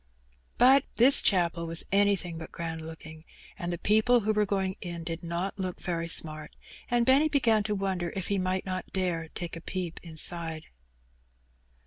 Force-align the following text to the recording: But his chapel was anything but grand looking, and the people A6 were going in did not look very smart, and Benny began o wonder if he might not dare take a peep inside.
But 0.57 0.83
his 0.97 1.21
chapel 1.21 1.67
was 1.67 1.83
anything 1.91 2.39
but 2.39 2.51
grand 2.51 2.81
looking, 2.81 3.23
and 3.55 3.71
the 3.71 3.77
people 3.77 4.21
A6 4.21 4.35
were 4.35 4.45
going 4.47 4.75
in 4.81 5.03
did 5.03 5.21
not 5.21 5.59
look 5.59 5.79
very 5.79 6.07
smart, 6.07 6.55
and 6.89 7.05
Benny 7.05 7.29
began 7.29 7.61
o 7.69 7.75
wonder 7.75 8.11
if 8.15 8.29
he 8.29 8.39
might 8.39 8.65
not 8.65 8.91
dare 8.93 9.27
take 9.27 9.55
a 9.55 9.61
peep 9.61 9.99
inside. 10.01 10.65